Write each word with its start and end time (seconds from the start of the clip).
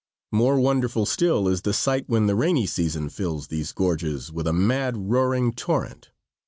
More 0.31 0.59
wonderful 0.59 1.05
still 1.05 1.47
is 1.47 1.61
the 1.61 1.73
sight 1.73 2.05
when 2.09 2.25
the 2.25 2.33
rainy 2.33 2.65
season 2.65 3.07
fills 3.09 3.49
these 3.49 3.71
gorges 3.71 4.31
with 4.31 4.47
a 4.47 4.51
mad, 4.51 4.97
roaring 5.11 5.53
torrent. 5.53 6.09